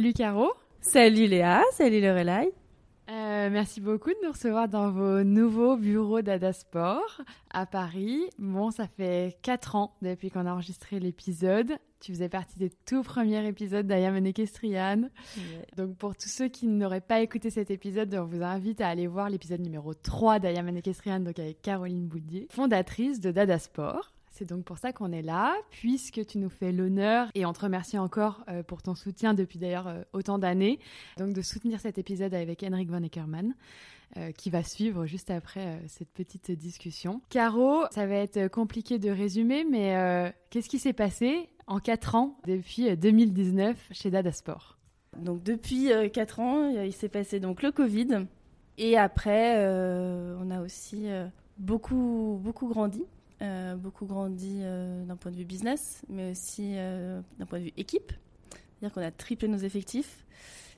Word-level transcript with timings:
Salut 0.00 0.14
Caro. 0.14 0.54
Salut 0.80 1.26
Léa, 1.26 1.62
salut 1.72 2.00
Lorelai. 2.00 2.54
Euh, 3.10 3.50
merci 3.50 3.82
beaucoup 3.82 4.08
de 4.08 4.16
nous 4.24 4.32
recevoir 4.32 4.66
dans 4.66 4.90
vos 4.90 5.22
nouveaux 5.24 5.76
bureaux 5.76 6.22
d'Adasport 6.22 7.20
à 7.50 7.66
Paris. 7.66 8.22
Bon, 8.38 8.70
ça 8.70 8.86
fait 8.86 9.36
4 9.42 9.76
ans 9.76 9.92
depuis 10.00 10.30
qu'on 10.30 10.46
a 10.46 10.52
enregistré 10.54 11.00
l'épisode. 11.00 11.76
Tu 12.00 12.12
faisais 12.12 12.30
partie 12.30 12.58
des 12.58 12.70
tout 12.70 13.02
premiers 13.02 13.46
épisodes 13.46 13.86
d'Ayam 13.86 14.16
Equestrian. 14.24 15.10
Donc, 15.76 15.98
pour 15.98 16.16
tous 16.16 16.30
ceux 16.30 16.48
qui 16.48 16.66
n'auraient 16.66 17.02
pas 17.02 17.20
écouté 17.20 17.50
cet 17.50 17.70
épisode, 17.70 18.14
on 18.14 18.24
vous 18.24 18.42
invite 18.42 18.80
à 18.80 18.88
aller 18.88 19.06
voir 19.06 19.28
l'épisode 19.28 19.60
numéro 19.60 19.92
3 19.92 20.38
d'Ayam 20.38 20.66
Equestrian, 20.78 21.20
donc 21.20 21.38
avec 21.38 21.60
Caroline 21.60 22.06
Boudier, 22.06 22.46
fondatrice 22.48 23.20
de 23.20 23.32
Dadasport. 23.32 24.12
C'est 24.40 24.48
donc 24.48 24.64
pour 24.64 24.78
ça 24.78 24.94
qu'on 24.94 25.12
est 25.12 25.20
là, 25.20 25.54
puisque 25.68 26.24
tu 26.24 26.38
nous 26.38 26.48
fais 26.48 26.72
l'honneur, 26.72 27.28
et 27.34 27.44
on 27.44 27.52
te 27.52 27.60
remercie 27.60 27.98
encore 27.98 28.42
euh, 28.48 28.62
pour 28.62 28.80
ton 28.80 28.94
soutien 28.94 29.34
depuis 29.34 29.58
d'ailleurs 29.58 29.86
euh, 29.86 30.02
autant 30.14 30.38
d'années, 30.38 30.78
donc 31.18 31.34
de 31.34 31.42
soutenir 31.42 31.78
cet 31.78 31.98
épisode 31.98 32.32
avec 32.32 32.62
Henrik 32.62 32.88
Van 32.88 33.02
Eckerman. 33.02 33.54
Euh, 34.16 34.32
qui 34.32 34.50
va 34.50 34.64
suivre 34.64 35.06
juste 35.06 35.30
après 35.30 35.80
cette 35.86 36.08
petite 36.08 36.50
discussion. 36.50 37.20
Caro, 37.28 37.84
ça 37.92 38.06
va 38.06 38.16
être 38.16 38.48
compliqué 38.48 38.98
de 38.98 39.08
résumer, 39.08 39.62
mais 39.62 40.32
qu'est-ce 40.48 40.68
qui 40.68 40.80
s'est 40.80 40.92
passé 40.92 41.48
en 41.68 41.78
4 41.78 42.16
ans 42.16 42.36
depuis 42.44 42.96
2019 42.96 43.76
chez 43.92 44.10
Dada 44.10 44.32
Sport? 44.32 44.78
Donc 45.16 45.44
depuis 45.44 45.90
4 46.12 46.40
ans, 46.40 46.70
il 46.70 46.92
s'est 46.92 47.08
passé 47.08 47.38
donc 47.38 47.62
le 47.62 47.70
Covid, 47.70 48.26
et 48.78 48.98
après, 48.98 49.64
on 50.40 50.50
a 50.50 50.60
aussi 50.60 51.06
beaucoup, 51.58 52.40
beaucoup 52.42 52.66
grandi. 52.66 53.04
Euh, 53.42 53.74
beaucoup 53.74 54.04
grandi 54.04 54.60
euh, 54.60 55.02
d'un 55.06 55.16
point 55.16 55.30
de 55.30 55.36
vue 55.36 55.46
business, 55.46 56.02
mais 56.10 56.32
aussi 56.32 56.74
euh, 56.74 57.22
d'un 57.38 57.46
point 57.46 57.58
de 57.58 57.64
vue 57.64 57.72
équipe. 57.78 58.12
C'est-à-dire 58.52 58.92
qu'on 58.92 59.00
a 59.00 59.10
triplé 59.10 59.48
nos 59.48 59.56
effectifs, 59.58 60.26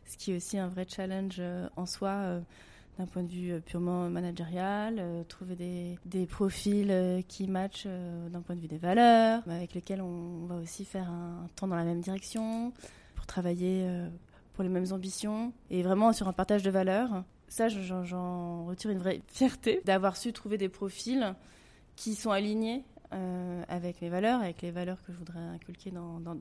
ce 0.06 0.16
qui 0.16 0.32
est 0.32 0.36
aussi 0.36 0.58
un 0.58 0.68
vrai 0.68 0.86
challenge 0.88 1.42
en 1.76 1.86
soi 1.86 2.40
d'un 2.98 3.06
point 3.06 3.22
de 3.22 3.30
vue 3.30 3.60
purement 3.60 4.10
managérial, 4.10 5.24
trouver 5.28 5.54
des, 5.54 5.98
des 6.04 6.26
profils 6.26 7.24
qui 7.28 7.46
matchent 7.46 7.86
d'un 7.86 8.40
point 8.40 8.56
de 8.56 8.60
vue 8.60 8.66
des 8.66 8.78
valeurs, 8.78 9.42
avec 9.48 9.74
lesquels 9.74 10.02
on, 10.02 10.46
va 10.46 10.56
aussi 10.56 10.84
faire 10.84 11.08
un, 11.08 11.48
temps 11.54 11.68
dans 11.68 11.76
la 11.76 11.84
même 11.84 12.00
direction, 12.00 12.72
pour 13.14 13.26
travailler 13.26 13.88
pour 14.54 14.64
les 14.64 14.68
mêmes 14.70 14.92
ambitions, 14.92 15.52
et 15.70 15.84
vraiment 15.84 16.12
sur 16.12 16.26
un 16.26 16.32
partage 16.32 16.64
de 16.64 16.70
valeurs. 16.70 17.22
Ça, 17.46 17.68
j'en 17.68 18.64
retire 18.66 18.90
une 18.90 18.98
vraie 18.98 19.22
fierté 19.28 19.80
d'avoir 19.84 20.16
su 20.16 20.32
trouver 20.32 20.58
des 20.58 20.68
profils 20.68 21.36
qui 21.96 22.14
sont 22.14 22.30
alignés 22.30 22.84
euh, 23.12 23.62
avec 23.68 24.00
mes 24.00 24.08
valeurs, 24.08 24.40
avec 24.40 24.62
les 24.62 24.70
valeurs 24.70 25.02
que 25.02 25.12
je 25.12 25.18
voudrais 25.18 25.38
inculquer 25.38 25.90
dans, 25.90 26.18
dans. 26.18 26.34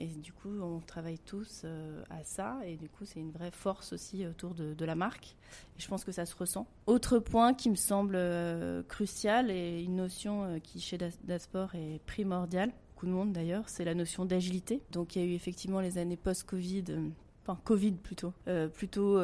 Et 0.00 0.06
du 0.06 0.32
coup, 0.32 0.48
on 0.60 0.80
travaille 0.80 1.18
tous 1.18 1.62
euh, 1.64 2.02
à 2.10 2.24
ça. 2.24 2.58
Et 2.66 2.76
du 2.76 2.88
coup, 2.88 3.04
c'est 3.04 3.20
une 3.20 3.30
vraie 3.30 3.52
force 3.52 3.92
aussi 3.92 4.26
autour 4.26 4.54
de, 4.54 4.84
la 4.84 4.96
marque. 4.96 5.36
Et 5.78 5.80
je 5.80 5.86
pense 5.86 6.04
que 6.04 6.10
ça 6.10 6.26
se 6.26 6.34
ressent. 6.34 6.66
Autre 6.86 7.20
point 7.20 7.54
qui 7.54 7.70
me 7.70 7.76
semble 7.76 8.16
euh, 8.16 8.82
crucial 8.82 9.50
et 9.52 9.82
une 9.82 9.96
notion 9.96 10.58
qui 10.62 10.80
chez 10.80 10.98
Dasport 11.22 11.74
est 11.76 12.00
primordiale, 12.06 12.72
beaucoup 12.94 13.06
de 13.06 13.12
monde 13.12 13.32
d'ailleurs, 13.32 13.68
c'est 13.68 13.84
la 13.84 13.94
notion 13.94 14.24
d'agilité. 14.24 14.82
Donc 14.90 15.14
il 15.14 15.22
y 15.22 15.24
a 15.24 15.28
eu 15.28 15.34
effectivement 15.34 15.80
les 15.80 15.98
années 15.98 16.16
post-Covid, 16.16 16.84
enfin 17.42 17.58
Covid 17.64 17.92
plutôt, 17.92 18.32
plutôt 18.74 19.18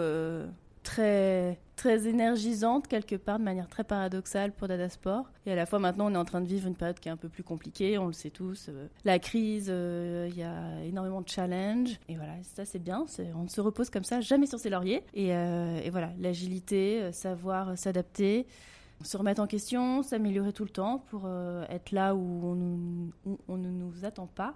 très 0.83 1.59
très 1.77 2.07
énergisante 2.07 2.89
quelque 2.89 3.17
part 3.17 3.39
de 3.39 3.45
manière 3.45 3.67
très 3.67 3.85
paradoxale 3.85 4.53
pour 4.53 4.69
Dada 4.69 4.89
Sport. 4.91 5.31
Et 5.47 5.53
à 5.53 5.55
la 5.55 5.65
fois 5.65 5.79
maintenant 5.79 6.11
on 6.11 6.15
est 6.15 6.19
en 6.19 6.25
train 6.25 6.41
de 6.41 6.47
vivre 6.47 6.67
une 6.69 6.75
période 6.75 7.01
qui 7.01 7.09
est 7.09 7.13
un 7.13 7.17
peu 7.17 7.29
plus 7.29 7.43
compliquée 7.43 7.97
on 7.97 8.07
le 8.07 8.13
sait 8.13 8.31
tous 8.31 8.67
euh, 8.69 8.87
la 9.05 9.19
crise 9.19 9.69
euh, 9.71 10.29
il 10.31 10.39
y 10.39 10.43
a 10.43 10.85
énormément 10.85 11.23
de 11.23 11.29
challenges. 11.29 11.99
Et 12.09 12.17
voilà 12.17 12.35
ça 12.43 12.65
c'est 12.65 12.79
bien 12.79 13.07
on 13.35 13.45
ne 13.45 13.49
se 13.49 13.61
repose 13.61 13.89
comme 13.91 14.05
ça 14.05 14.21
jamais 14.21 14.47
sur 14.47 14.59
ses 14.59 14.71
lauriers. 14.71 15.03
Et, 15.15 15.35
euh, 15.35 15.81
et 15.83 15.91
voilà 15.91 16.11
l'agilité 16.19 17.13
savoir 17.13 17.79
s'adapter 17.79 18.47
se 19.03 19.17
remettre 19.17 19.41
en 19.41 19.47
question 19.47 20.03
s'améliorer 20.03 20.53
tout 20.53 20.65
le 20.65 20.71
temps 20.71 20.99
pour 21.09 21.29
être 21.71 21.93
là 21.93 22.15
où 22.15 22.59
on, 23.49 23.57
ne 23.57 23.71
nous 23.71 24.05
attend 24.05 24.27
pas. 24.27 24.55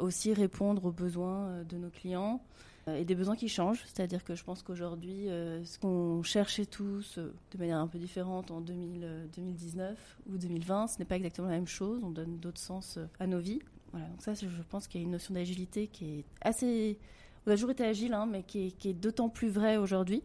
Aussi 0.00 0.34
répondre 0.34 0.84
aux 0.86 0.92
besoins 0.92 1.62
de 1.68 1.76
nos 1.76 1.90
clients 1.90 2.40
et 2.88 3.04
des 3.04 3.14
besoins 3.14 3.36
qui 3.36 3.48
changent. 3.48 3.82
C'est-à-dire 3.86 4.24
que 4.24 4.34
je 4.34 4.42
pense 4.42 4.62
qu'aujourd'hui, 4.62 5.28
euh, 5.28 5.64
ce 5.64 5.78
qu'on 5.78 6.22
cherchait 6.22 6.66
tous 6.66 7.18
euh, 7.18 7.32
de 7.52 7.58
manière 7.58 7.78
un 7.78 7.86
peu 7.86 7.98
différente 7.98 8.50
en 8.50 8.60
2019 8.60 10.18
ou 10.28 10.36
2020, 10.36 10.88
ce 10.88 10.98
n'est 10.98 11.04
pas 11.04 11.16
exactement 11.16 11.48
la 11.48 11.54
même 11.54 11.66
chose. 11.66 12.02
On 12.02 12.10
donne 12.10 12.38
d'autres 12.38 12.60
sens 12.60 12.98
à 13.20 13.26
nos 13.26 13.38
vies. 13.38 13.60
Voilà, 13.92 14.06
donc 14.06 14.22
ça, 14.22 14.34
je 14.34 14.46
pense 14.68 14.88
qu'il 14.88 15.00
y 15.00 15.04
a 15.04 15.06
une 15.06 15.12
notion 15.12 15.34
d'agilité 15.34 15.86
qui 15.86 16.20
est 16.20 16.24
assez... 16.40 16.98
On 17.46 17.50
a 17.50 17.54
toujours 17.54 17.70
été 17.70 17.84
agile, 17.84 18.14
hein, 18.14 18.26
mais 18.26 18.42
qui 18.42 18.74
est, 18.84 18.92
d'autant 18.94 19.28
plus 19.28 19.48
vrai 19.48 19.76
aujourd'hui. 19.76 20.22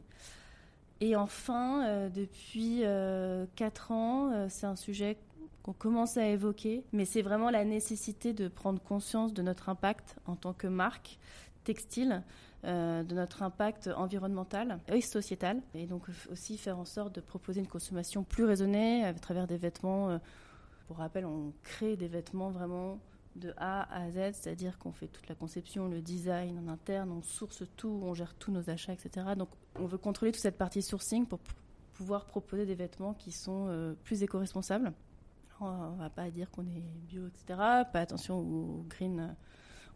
Et 1.01 1.15
enfin, 1.15 2.09
depuis 2.09 2.81
4 3.55 3.91
ans, 3.91 4.47
c'est 4.49 4.65
un 4.67 4.75
sujet 4.75 5.17
qu'on 5.63 5.73
commence 5.73 6.17
à 6.17 6.27
évoquer, 6.27 6.83
mais 6.93 7.05
c'est 7.05 7.21
vraiment 7.21 7.49
la 7.49 7.65
nécessité 7.65 8.33
de 8.33 8.47
prendre 8.47 8.81
conscience 8.81 9.33
de 9.33 9.41
notre 9.41 9.69
impact 9.69 10.15
en 10.25 10.35
tant 10.35 10.53
que 10.53 10.67
marque 10.67 11.19
textile 11.67 12.23
euh, 12.63 13.03
de 13.03 13.13
notre 13.13 13.43
impact 13.43 13.89
environnemental 13.97 14.79
et 14.87 15.01
sociétal. 15.01 15.61
Et 15.75 15.85
donc 15.85 16.05
aussi 16.31 16.57
faire 16.57 16.79
en 16.79 16.85
sorte 16.85 17.13
de 17.15 17.21
proposer 17.21 17.59
une 17.59 17.67
consommation 17.67 18.23
plus 18.23 18.45
raisonnée 18.45 19.03
à 19.03 19.13
travers 19.13 19.47
des 19.47 19.57
vêtements. 19.57 20.09
Euh, 20.09 20.17
pour 20.87 20.97
rappel, 20.97 21.25
on 21.25 21.53
crée 21.63 21.97
des 21.97 22.07
vêtements 22.07 22.49
vraiment 22.49 22.99
de 23.35 23.53
A 23.57 23.83
à 23.93 24.09
Z, 24.09 24.33
c'est-à-dire 24.33 24.79
qu'on 24.79 24.93
fait 24.93 25.07
toute 25.07 25.27
la 25.27 25.35
conception, 25.35 25.89
le 25.89 26.01
design 26.01 26.57
en 26.57 26.71
interne, 26.71 27.11
on 27.11 27.21
source 27.21 27.63
tout, 27.75 27.99
on 28.01 28.13
gère 28.13 28.33
tous 28.33 28.51
nos 28.51 28.69
achats, 28.69 28.93
etc. 28.93 29.27
Donc 29.37 29.49
on 29.75 29.85
veut 29.85 29.97
contrôler 29.97 30.31
toute 30.31 30.41
cette 30.41 30.57
partie 30.57 30.81
sourcing 30.81 31.27
pour 31.27 31.39
pouvoir 31.93 32.25
proposer 32.25 32.65
des 32.65 32.75
vêtements 32.75 33.13
qui 33.13 33.33
sont 33.33 33.67
euh, 33.67 33.93
plus 34.05 34.23
éco-responsables. 34.23 34.93
On 35.59 35.95
va 35.97 36.09
pas 36.09 36.29
dire 36.29 36.49
qu'on 36.49 36.63
est 36.63 36.83
bio, 37.07 37.27
etc. 37.27 37.45
Pas 37.91 37.99
attention 37.99 38.39
au 38.39 38.85
green 38.87 39.35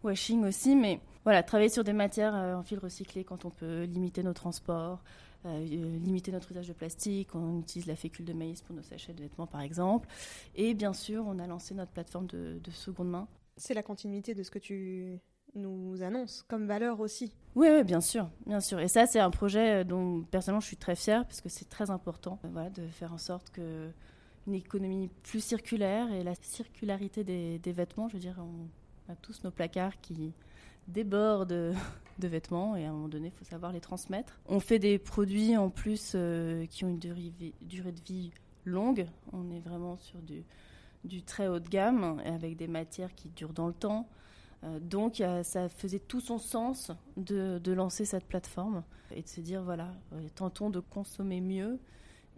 washing 0.04 0.46
aussi, 0.46 0.76
mais 0.76 1.00
voilà, 1.24 1.44
travailler 1.44 1.70
sur 1.70 1.84
des 1.84 1.94
matières 1.94 2.36
euh, 2.36 2.56
en 2.56 2.64
fil 2.64 2.80
recyclé 2.80 3.24
quand 3.24 3.46
on 3.46 3.50
peut 3.50 3.84
limiter 3.84 4.24
nos 4.24 4.34
transports, 4.34 5.04
euh, 5.46 5.50
euh, 5.50 5.98
limiter 6.00 6.32
notre 6.32 6.52
usage 6.52 6.68
de 6.68 6.74
plastique, 6.74 7.36
on 7.36 7.60
utilise 7.60 7.88
la 7.88 7.96
fécule 7.96 8.26
de 8.26 8.34
maïs 8.34 8.62
pour 8.62 8.76
nos 8.76 8.82
sachets 8.82 9.14
de 9.14 9.22
vêtements 9.22 9.48
par 9.48 9.62
exemple, 9.62 10.08
et 10.56 10.74
bien 10.74 10.94
sûr 10.94 11.26
on 11.28 11.40
a 11.40 11.48
lancé 11.48 11.74
notre 11.74 11.92
plateforme 11.92 12.28
de, 12.28 12.60
seconde 12.72 13.10
main. 13.10 13.28
C'est 13.58 13.74
la 13.74 13.84
continuité 13.84 14.34
de 14.34 14.44
ce 14.44 14.50
que 14.50 14.60
tu 14.60 15.20
nous 15.54 16.02
annonces 16.02 16.44
comme 16.48 16.66
valeur 16.66 17.02
aussi. 17.02 17.34
Oui, 17.56 17.68
oui, 17.70 17.84
bien 17.84 18.00
sûr, 18.00 18.30
bien 18.48 18.62
sûr. 18.62 18.80
Et 18.80 18.88
ça, 18.88 19.06
c'est 19.06 19.20
un 19.20 19.30
projet 19.30 19.84
dont 19.84 20.24
personnellement 20.32 20.62
je 20.62 20.68
suis 20.68 20.78
très 20.78 20.96
fière 20.96 21.26
parce 21.26 21.42
que 21.42 21.50
c'est 21.50 21.68
très 21.68 21.92
important, 21.92 22.40
voilà, 22.44 22.70
de 22.70 22.88
faire 22.88 23.12
en 23.14 23.18
sorte 23.18 23.50
que 23.50 23.90
une 24.48 24.56
économie 24.56 25.10
plus 25.22 25.44
circulaire 25.44 26.12
et 26.14 26.24
la 26.24 26.34
circularité 26.42 27.24
des, 27.24 27.60
des 27.60 27.72
vêtements, 27.74 28.08
je 28.08 28.14
veux 28.14 28.20
dire, 28.20 28.40
on, 28.40 28.68
tous 29.22 29.44
nos 29.44 29.52
placards 29.52 30.00
qui 30.02 30.34
débordent 30.88 31.76
de 32.20 32.28
vêtements 32.28 32.76
et 32.76 32.86
à 32.86 32.90
un 32.90 32.94
moment 32.94 33.08
donné, 33.08 33.28
il 33.28 33.38
faut 33.38 33.46
savoir 33.46 33.72
les 33.72 33.82
transmettre. 33.82 34.40
On 34.48 34.60
fait 34.60 34.80
des 34.80 34.98
produits 34.98 35.58
en 35.58 35.70
plus 35.70 36.14
euh, 36.16 36.66
qui 36.68 36.86
ont 36.86 36.90
une 36.90 37.00
durée, 37.00 37.32
de 37.32 38.02
vie 38.06 38.32
longue. 38.66 39.08
On 39.34 39.52
est 39.52 39.60
vraiment 39.60 39.98
sur 39.98 40.20
du, 40.22 41.24
très 41.24 41.48
haut 41.48 41.60
de 41.60 41.68
gamme 41.68 42.22
avec 42.26 42.56
des 42.56 42.68
matières 42.68 43.14
qui 43.16 43.30
durent 43.30 43.54
dans 43.54 43.68
le 43.68 43.74
temps. 43.74 44.08
Euh, 44.64 44.80
donc 44.80 45.24
ça 45.44 45.70
faisait 45.70 46.00
tout 46.00 46.22
son 46.22 46.38
sens 46.38 46.92
de, 47.18 47.60
lancer 47.72 48.06
cette 48.06 48.26
plateforme 48.26 48.84
et 49.14 49.24
de 49.24 49.28
se 49.28 49.42
dire 49.42 49.64
voilà, 49.64 49.92
euh, 50.14 50.22
tentons 50.36 50.70
de 50.70 50.80
consommer 50.80 51.42
mieux 51.42 51.80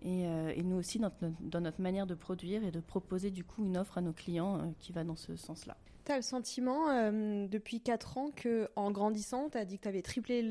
et, 0.02 0.24
et 0.24 0.64
nous 0.64 0.76
aussi 0.76 1.00
dans 1.00 1.62
notre, 1.62 1.82
manière 1.82 2.06
de 2.06 2.16
produire 2.16 2.66
et 2.66 2.72
de 2.72 2.82
proposer 2.82 3.32
du 3.32 3.46
coup 3.46 3.64
une 3.64 3.78
offre 3.78 3.98
à 3.98 4.02
nos 4.02 4.12
clients 4.12 4.74
qui 4.80 4.92
va 4.92 5.06
dans 5.06 5.16
ce 5.16 5.38
sens-là. 5.38 5.78
Tu 6.06 6.12
as 6.12 6.18
le 6.18 6.22
sentiment 6.22 6.90
euh, 6.90 7.48
depuis 7.48 7.80
4 7.80 8.18
ans 8.18 8.30
que 8.36 8.68
en 8.76 8.92
grandissant, 8.92 9.50
tu 9.50 9.58
as 9.58 9.64
dit 9.64 9.78
que 9.78 9.84
tu 9.84 9.88
avais 9.88 10.02
triplé 10.02 10.42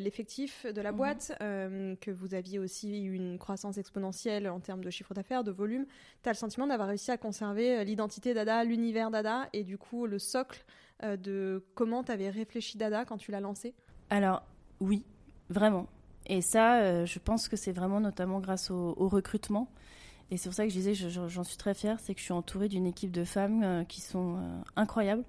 l'effectif 0.00 0.64
de 0.64 0.80
la 0.80 0.92
mhm. 0.92 0.96
boîte, 0.96 1.32
euh, 1.42 1.96
que 1.96 2.12
vous 2.12 2.34
aviez 2.34 2.60
aussi 2.60 3.02
eu 3.02 3.14
une 3.14 3.36
croissance 3.36 3.78
exponentielle 3.78 4.48
en 4.48 4.60
termes 4.60 4.84
de 4.84 4.90
chiffre 4.90 5.12
d'affaires, 5.12 5.42
de 5.42 5.50
volume. 5.50 5.86
Tu 6.22 6.28
as 6.28 6.32
le 6.32 6.36
sentiment 6.36 6.68
d'avoir 6.68 6.88
réussi 6.88 7.10
à 7.10 7.16
conserver 7.16 7.78
euh, 7.78 7.84
l'identité 7.84 8.32
Dada, 8.32 8.62
l'univers 8.62 9.10
Dada 9.10 9.48
et 9.52 9.64
du 9.64 9.76
coup 9.76 10.06
le 10.06 10.18
socle 10.18 10.64
de 11.02 11.64
comment 11.74 12.04
tu 12.04 12.12
avais 12.12 12.30
réfléchi 12.30 12.78
Dada 12.78 13.04
quand 13.04 13.16
tu 13.16 13.32
l'as 13.32 13.40
lancé? 13.40 13.74
Alors 14.08 14.44
oui, 14.78 15.04
vraiment. 15.48 15.88
Et 16.26 16.42
ça, 16.42 17.04
je 17.04 17.18
pense 17.18 17.48
que 17.48 17.56
c'est 17.56 17.72
vraiment 17.72 17.98
notamment 17.98 18.38
grâce 18.38 18.70
au 18.70 18.94
recrutement. 19.08 19.68
Et 20.32 20.38
c'est 20.38 20.48
pour 20.48 20.54
ça 20.54 20.64
que 20.64 20.70
je 20.70 20.78
disais, 20.78 20.94
j'en 20.94 21.44
suis 21.44 21.58
très 21.58 21.74
fière, 21.74 22.00
c'est 22.00 22.14
que 22.14 22.20
je 22.20 22.24
suis 22.24 22.32
entourée 22.32 22.70
d'une 22.70 22.86
équipe 22.86 23.10
de 23.10 23.22
femmes 23.22 23.62
euh, 23.62 23.84
qui 23.84 24.00
sont 24.00 24.36
euh, 24.38 24.62
incroyables 24.76 25.24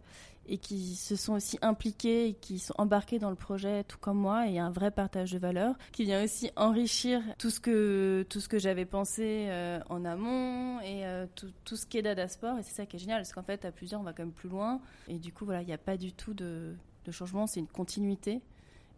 et 0.47 0.57
qui 0.57 0.95
se 0.95 1.17
sont 1.17 1.33
aussi 1.33 1.59
impliquées 1.61 2.29
et 2.29 2.33
qui 2.35 2.57
sont 2.57 2.73
embarquées 2.77 3.19
dans 3.19 3.29
le 3.29 3.35
projet 3.35 3.83
tout 3.83 3.97
comme 3.97 4.17
moi 4.17 4.47
et 4.47 4.59
un 4.59 4.71
vrai 4.71 4.91
partage 4.91 5.33
de 5.33 5.39
valeurs 5.39 5.75
qui 5.91 6.05
vient 6.05 6.23
aussi 6.23 6.51
enrichir 6.55 7.21
tout 7.37 7.49
ce 7.49 7.59
que 7.59 8.25
que 8.49 8.59
j'avais 8.59 8.85
pensé 8.85 9.47
euh, 9.49 9.81
en 9.89 10.05
amont 10.05 10.79
et 10.81 11.03
tout, 11.35 11.75
ce 11.75 11.85
qui 11.85 11.97
est 11.97 12.01
Dada 12.01 12.29
Sport 12.29 12.59
et 12.59 12.63
c'est 12.63 12.73
ça 12.75 12.85
qui 12.85 12.95
est 12.95 12.99
génial 12.99 13.19
parce 13.19 13.33
qu'en 13.33 13.43
fait 13.43 13.65
à 13.65 13.71
plusieurs 13.73 13.99
on 13.99 14.03
va 14.03 14.13
quand 14.13 14.23
même 14.23 14.33
plus 14.33 14.49
loin 14.49 14.79
et 15.09 15.17
du 15.17 15.33
coup 15.33 15.43
voilà 15.43 15.61
il 15.61 15.67
n'y 15.67 15.73
a 15.73 15.77
pas 15.77 15.97
du 15.97 16.13
tout 16.13 16.33
de 16.33 16.75
changement, 17.11 17.45
c'est 17.47 17.59
une 17.59 17.67
continuité. 17.67 18.41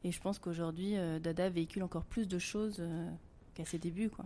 Et 0.04 0.12
je 0.12 0.22
pense 0.22 0.38
qu'aujourd'hui, 0.38 0.96
Dada 1.20 1.50
véhicule 1.50 1.82
encore 1.82 2.06
plus 2.06 2.28
de 2.28 2.38
choses 2.38 2.80
qu'à 3.56 3.66
ses 3.66 3.80
débuts. 3.80 4.10
Quoi. 4.10 4.26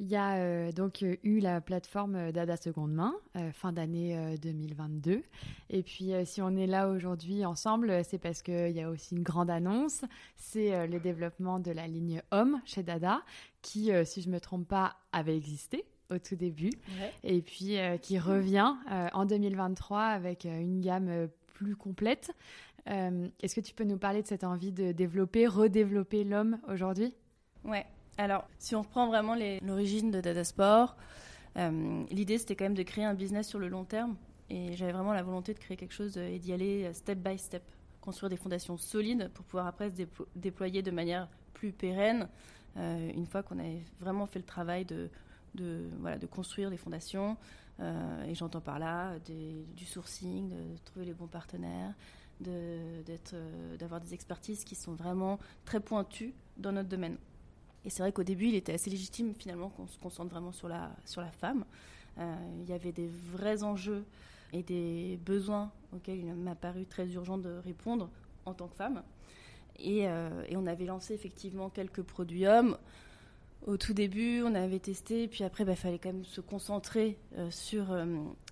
Il 0.00 0.06
y 0.06 0.14
a 0.14 0.36
euh, 0.36 0.70
donc 0.70 1.02
euh, 1.02 1.16
eu 1.24 1.40
la 1.40 1.60
plateforme 1.60 2.14
euh, 2.14 2.32
Dada 2.32 2.56
Seconde 2.56 2.92
Main, 2.92 3.14
fin 3.52 3.72
d'année 3.72 4.36
2022. 4.40 5.22
Et 5.70 5.82
puis, 5.82 6.12
si 6.24 6.42
on 6.42 6.56
est 6.56 6.66
là 6.66 6.88
aujourd'hui 6.88 7.44
ensemble, 7.44 8.04
c'est 8.04 8.18
parce 8.18 8.42
qu'il 8.42 8.70
y 8.70 8.80
a 8.80 8.90
aussi 8.90 9.14
une 9.14 9.22
grande 9.22 9.50
annonce. 9.50 10.04
C'est 10.36 10.86
le 10.88 10.98
développement 10.98 11.60
de 11.60 11.70
la 11.70 11.86
ligne 11.86 12.20
Homme 12.32 12.60
chez 12.64 12.82
Dada, 12.82 13.22
qui, 13.62 13.90
si 14.04 14.22
je 14.22 14.28
ne 14.28 14.34
me 14.34 14.40
trompe 14.40 14.66
pas, 14.66 14.96
avait 15.12 15.36
existé 15.36 15.84
au 16.10 16.18
tout 16.18 16.34
début. 16.34 16.72
Et 17.22 17.42
puis, 17.42 17.76
qui 18.02 18.18
revient 18.18 18.74
en 19.12 19.24
2023 19.24 20.00
avec 20.00 20.44
une 20.44 20.80
gamme 20.80 21.28
plus 21.46 21.76
complète. 21.76 22.32
Est-ce 22.86 23.54
que 23.54 23.60
tu 23.60 23.74
peux 23.74 23.84
nous 23.84 23.98
parler 23.98 24.22
de 24.22 24.26
cette 24.26 24.44
envie 24.44 24.72
de 24.72 24.90
développer, 24.90 25.46
redévelopper 25.46 26.24
l'homme 26.24 26.58
aujourd'hui? 26.68 27.14
Ouais, 27.64 27.86
alors, 28.18 28.48
si 28.58 28.74
on 28.74 28.82
reprend 28.82 29.06
vraiment 29.06 29.36
l'origine 29.62 30.10
de 30.10 30.20
Dada 30.20 30.42
Sport, 30.42 30.96
euh, 31.56 32.04
l'idée 32.10 32.38
c'était 32.38 32.56
quand 32.56 32.64
même 32.64 32.74
de 32.74 32.82
créer 32.82 33.04
un 33.04 33.14
business 33.14 33.48
sur 33.48 33.60
le 33.60 33.68
long 33.68 33.84
terme. 33.84 34.16
Et 34.50 34.76
j'avais 34.76 34.92
vraiment 34.92 35.12
la 35.12 35.22
volonté 35.22 35.54
de 35.54 35.58
créer 35.58 35.76
quelque 35.76 35.94
chose 35.94 36.16
et 36.16 36.38
d'y 36.38 36.52
aller 36.52 36.92
step 36.94 37.18
by 37.18 37.38
step, 37.38 37.62
construire 38.00 38.28
des 38.28 38.36
fondations 38.36 38.76
solides 38.76 39.30
pour 39.34 39.44
pouvoir 39.44 39.68
après 39.68 39.90
se 39.90 40.02
déployer 40.34 40.82
de 40.82 40.90
manière 40.90 41.28
plus 41.54 41.70
pérenne, 41.70 42.28
euh, 42.76 43.10
une 43.14 43.26
fois 43.26 43.44
qu'on 43.44 43.58
avait 43.60 43.82
vraiment 44.00 44.26
fait 44.26 44.40
le 44.40 44.44
travail 44.44 44.84
de, 44.84 45.10
construire 46.30 46.70
des 46.70 46.76
fondations. 46.76 47.36
Euh, 47.78 48.24
et 48.24 48.34
j'entends 48.34 48.60
par 48.60 48.80
là 48.80 49.12
du 49.20 49.84
sourcing, 49.84 50.48
de 50.50 50.78
trouver 50.84 51.06
les 51.06 51.14
bons 51.14 51.28
partenaires, 51.28 51.94
d'avoir 52.40 54.00
des 54.00 54.12
expertises 54.12 54.64
qui 54.64 54.74
sont 54.74 54.94
vraiment 54.94 55.38
très 55.64 55.78
pointues 55.78 56.34
dans 56.56 56.72
notre 56.72 56.88
domaine. 56.88 57.16
Et 57.88 57.90
c'est 57.90 58.02
vrai 58.02 58.12
qu'au 58.12 58.22
début, 58.22 58.48
il 58.48 58.54
était 58.54 58.74
assez 58.74 58.90
légitime 58.90 59.32
finalement 59.34 59.70
qu'on 59.70 59.86
se 59.86 59.96
concentre 59.96 60.28
vraiment 60.28 60.52
sur 60.52 60.68
la, 60.68 60.90
sur 61.06 61.22
la 61.22 61.30
femme. 61.30 61.64
Euh, 62.18 62.36
il 62.60 62.68
y 62.68 62.74
avait 62.74 62.92
des 62.92 63.08
vrais 63.32 63.62
enjeux 63.62 64.04
et 64.52 64.62
des 64.62 65.18
besoins 65.24 65.72
auxquels 65.96 66.18
il 66.18 66.34
m'a 66.34 66.54
paru 66.54 66.84
très 66.84 67.08
urgent 67.08 67.38
de 67.38 67.48
répondre 67.64 68.10
en 68.44 68.52
tant 68.52 68.68
que 68.68 68.76
femme. 68.76 69.02
Et, 69.78 70.06
euh, 70.06 70.44
on 70.54 70.66
avait 70.66 70.84
lancé 70.84 71.14
effectivement 71.14 71.70
quelques 71.70 72.02
produits 72.02 72.46
hommes. 72.46 72.76
Au 73.66 73.78
tout 73.78 73.94
début, 73.94 74.42
on 74.42 74.54
avait 74.54 74.80
testé, 74.80 75.26
puis 75.26 75.42
après, 75.42 75.64
il 75.64 75.68
bah, 75.68 75.74
fallait 75.74 75.98
quand 75.98 76.12
même 76.12 76.26
se 76.26 76.42
concentrer 76.42 77.16
euh, 77.38 77.50
sur 77.50 77.90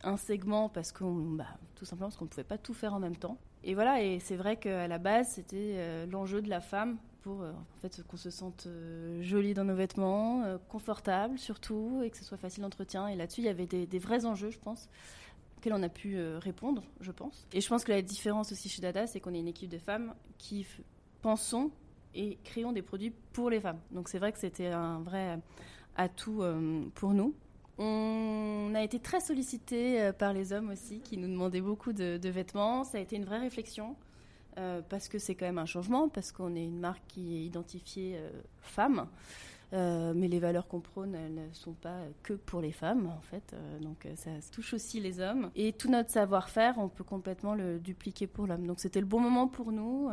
un 0.03 0.17
segment 0.17 0.71
parce 0.71 0.93
qu'on, 0.93 1.15
bah, 1.33 1.59
tout 1.75 1.85
simplement 1.85 2.09
parce 2.09 2.17
qu'on 2.17 2.25
ne 2.25 2.31
pouvait 2.31 2.43
pas 2.43 2.57
tout 2.57 2.73
faire 2.73 2.95
en 2.95 3.01
même 3.01 3.17
temps. 3.17 3.37
Et 3.65 3.75
voilà, 3.75 4.03
et 4.03 4.19
c'est 4.19 4.37
vrai 4.37 4.57
qu'à 4.57 4.89
la 4.89 4.97
base, 4.97 5.29
c'était 5.29 6.07
l'enjeu 6.07 6.41
de 6.41 6.49
la 6.49 6.63
femme 6.63 6.97
pour 7.27 7.43
euh, 7.43 7.51
en 7.51 7.81
fait, 7.81 8.05
qu'on 8.07 8.17
se 8.17 8.31
sente 8.31 8.69
euh, 8.69 9.21
jolie 9.21 9.53
dans 9.53 9.65
nos 9.65 9.75
vêtements, 9.75 10.45
euh, 10.45 10.59
confortable 10.69 11.41
surtout, 11.41 12.01
et 12.05 12.11
que 12.11 12.17
ce 12.17 12.25
soit 12.25 12.39
facile 12.39 12.63
d'entretien. 12.63 13.09
Et 13.09 13.17
là-dessus, 13.17 13.41
il 13.41 13.47
y 13.47 13.49
avait 13.49 13.67
des, 13.67 13.99
vrais 13.99 14.25
enjeux, 14.27 14.51
je 14.51 14.61
pense, 14.61 14.89
auxquels 15.57 15.73
on 15.73 15.83
a 15.83 15.89
pu 15.89 16.17
répondre, 16.37 16.85
je 17.01 17.11
pense. 17.11 17.49
Et 17.53 17.61
je 17.61 17.69
pense 17.69 17.83
que 17.83 17.91
la 17.91 18.01
différence 18.01 18.53
aussi 18.53 18.69
chez 18.69 18.81
Dada, 18.81 19.09
c'est 19.09 19.19
qu'on 19.19 19.35
est 19.35 19.41
une 19.41 19.49
équipe 19.49 19.71
de 19.71 19.79
femmes 19.79 20.15
qui 20.39 20.65
pensons 21.21 21.73
et 22.15 22.39
créons 22.45 22.71
des 22.71 22.83
produits 22.83 23.13
pour 23.33 23.51
les 23.51 23.59
femmes. 23.59 23.81
Donc 23.91 24.09
c'est 24.09 24.21
vrai 24.21 24.31
que 24.31 24.39
c'était 24.39 24.69
un 24.69 25.01
vrai 25.01 25.41
atout 25.97 26.45
pour 26.95 27.13
nous. 27.13 27.35
On 27.79 28.71
a 28.77 28.83
été 28.85 29.01
très 29.01 29.19
sollicité 29.19 30.13
par 30.17 30.33
les 30.33 30.53
hommes 30.53 30.71
aussi, 30.71 31.01
qui 31.01 31.17
nous 31.17 31.29
demandaient 31.29 31.61
beaucoup 31.61 31.93
de 31.93 32.29
vêtements. 32.29 32.85
Ça 32.85 32.99
a 32.99 33.01
été 33.01 33.17
une 33.17 33.25
vraie 33.25 33.41
réflexion. 33.41 33.97
Euh, 34.59 34.81
parce 34.89 35.09
que 35.09 35.19
c'est 35.19 35.35
quand 35.35 35.45
même 35.45 35.59
un 35.59 35.67
changement, 35.67 36.09
parce 36.09 36.33
qu'on 36.33 36.55
est 36.55 36.65
une 36.65 36.79
marque 36.79 37.03
qui 37.09 37.37
est 37.37 37.45
identifiée 37.45 38.17
euh, 38.17 38.31
femme. 38.61 39.07
Euh, 39.73 40.15
mais 40.15 40.29
les 40.29 40.39
valeurs 40.39 40.67
qu'on 40.67 40.81
prône, 40.81 41.15
elles 41.15 41.35
ne 41.35 41.53
sont 41.53 41.75
pas 41.75 41.99
que 42.23 42.33
pour 42.33 42.61
les 42.61 42.71
femmes, 42.73 43.09
en 43.09 43.21
fait. 43.21 43.55
donc 43.83 44.07
ça 44.15 44.31
touche 44.53 44.73
aussi 44.75 45.01
les 45.01 45.21
hommes. 45.21 45.51
Et 45.57 45.73
tout 45.73 45.91
notre 45.91 46.11
savoir-faire, 46.11 46.77
on 46.79 46.89
peut 46.89 47.05
complètement 47.05 47.55
le 47.55 47.81
dupliquer 47.81 48.29
pour 48.29 48.47
l'homme. 48.47 48.67
Donc 48.67 48.79
c'était 48.79 49.01
le 49.01 49.07
bon 49.07 49.19
moment 49.19 49.49
pour 49.49 49.73
nous, 49.73 50.09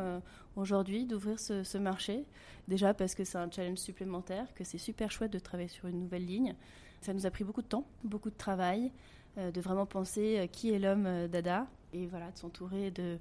aujourd'hui, 0.55 1.05
d'ouvrir 1.05 1.39
ce, 1.39 1.63
ce, 1.63 1.77
marché. 1.77 2.25
Déjà 2.67 2.95
parce 2.95 3.13
que 3.13 3.23
c'est 3.23 3.37
un 3.37 3.49
challenge 3.49 3.77
supplémentaire, 3.77 4.51
que 4.55 4.63
c'est 4.63 4.79
super 4.79 5.11
chouette 5.11 5.31
de 5.31 5.39
travailler 5.39 5.69
sur 5.69 5.87
une 5.87 5.99
nouvelle 5.99 6.25
ligne. 6.25 6.55
Ça 7.01 7.13
nous 7.13 7.27
a 7.27 7.29
pris 7.29 7.43
beaucoup 7.43 7.61
de 7.61 7.67
temps, 7.67 7.85
beaucoup 8.03 8.31
de 8.31 8.37
travail, 8.37 8.91
de 9.37 9.61
vraiment 9.61 9.85
penser 9.85 10.49
qui 10.51 10.73
est 10.73 10.79
l'homme 10.79 11.27
Dada. 11.27 11.67
Et 11.93 12.07
voilà, 12.07 12.31
de 12.31 12.37
s'entourer 12.39 12.89
de 12.89 13.19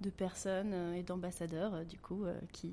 de 0.00 0.10
personnes 0.10 0.72
euh, 0.72 0.94
et 0.94 1.02
d'ambassadeurs, 1.02 1.74
euh, 1.74 1.84
du 1.84 1.98
coup, 1.98 2.24
euh, 2.24 2.34
qui, 2.52 2.72